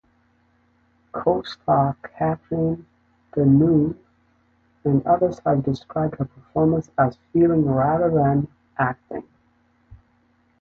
Co-star 1.11 1.95
Catherine 2.01 2.87
Deneuve 3.33 3.95
and 4.83 5.05
others 5.05 5.37
have 5.45 5.63
described 5.63 6.17
her 6.17 6.25
performance 6.25 6.89
as 6.97 7.19
feeling 7.31 7.67
rather 7.71 8.09
than 8.09 8.47
acting. 8.79 9.27